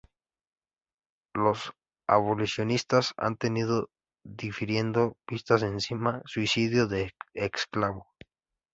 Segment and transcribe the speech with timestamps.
[1.35, 1.73] Los
[2.07, 3.91] abolicionistas han tenido
[4.23, 8.07] difiriendo vistas encima suicidio de esclavo.